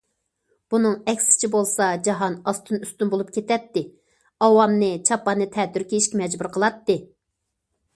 بۇنىڭ 0.73 0.95
ئەكسىچە 1.11 1.49
بولسا 1.55 1.89
جاھان 2.07 2.39
ئاستىن- 2.51 2.81
ئۈستۈن 2.87 3.13
بولۇپ 3.13 3.31
كېتەتتى، 3.37 3.87
ئاۋامنى 4.49 4.93
چاپاننى 5.11 5.53
تەتۈر 5.59 5.91
كىيىشكە 5.93 6.25
مەجبۇر 6.27 6.57
قىلاتتى. 6.59 7.03